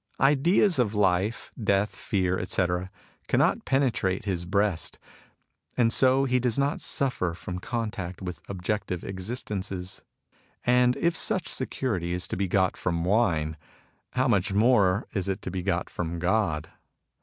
[0.19, 2.89] Ideas of life, death, fear, etc.,
[3.27, 4.97] cannot penetrate his breast;
[5.77, 10.01] and so he does not suffer f roni con tact with objective existences.
[10.63, 13.57] And if such security is to be got from wine,
[14.13, 16.71] how much more is it to be got from God